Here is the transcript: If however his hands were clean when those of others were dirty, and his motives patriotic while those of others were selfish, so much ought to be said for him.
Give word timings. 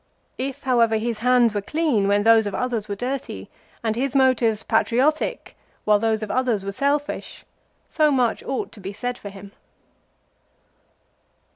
If 0.39 0.63
however 0.63 0.97
his 0.97 1.19
hands 1.19 1.53
were 1.53 1.61
clean 1.61 2.07
when 2.07 2.23
those 2.23 2.47
of 2.47 2.55
others 2.55 2.87
were 2.89 2.95
dirty, 2.95 3.51
and 3.83 3.95
his 3.95 4.15
motives 4.15 4.63
patriotic 4.63 5.55
while 5.85 5.99
those 5.99 6.23
of 6.23 6.31
others 6.31 6.65
were 6.65 6.71
selfish, 6.71 7.45
so 7.87 8.09
much 8.09 8.41
ought 8.43 8.71
to 8.71 8.79
be 8.79 8.93
said 8.93 9.15
for 9.19 9.29
him. 9.29 9.51